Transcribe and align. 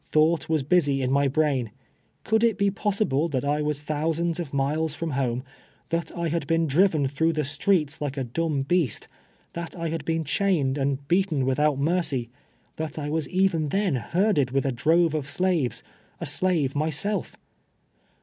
Thought 0.03 0.49
was 0.49 0.63
busy 0.63 1.03
in 1.03 1.11
my 1.11 1.27
brain. 1.27 1.69
Could 2.23 2.43
it 2.43 2.59
l)e 2.59 2.71
possible 2.71 3.29
that 3.29 3.45
I 3.45 3.61
was 3.61 3.83
thousands 3.83 4.39
of 4.39 4.51
miles 4.51 4.95
from 4.95 5.11
home— 5.11 5.43
that 5.89 6.11
I 6.17 6.27
luid 6.27 6.47
been 6.47 6.65
driven 6.65 7.07
through 7.07 7.33
the 7.33 7.43
streets 7.43 8.01
like 8.01 8.17
a 8.17 8.23
dumb 8.23 8.63
beast 8.63 9.07
—•that 9.53 9.75
I 9.75 9.89
had 9.89 10.03
been 10.03 10.23
chained 10.23 10.79
and 10.79 11.07
beaten 11.07 11.45
without 11.45 11.77
mercy— 11.77 12.31
that 12.77 12.97
I 12.97 13.11
was 13.11 13.29
even 13.29 13.69
then 13.69 13.93
herded 13.93 14.49
with 14.49 14.65
a 14.65 14.71
drove 14.71 15.13
of 15.13 15.29
slaves, 15.29 15.83
a 16.19 16.25
slave 16.25 16.75
myself? 16.75 17.35